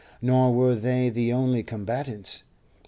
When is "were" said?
0.55-0.73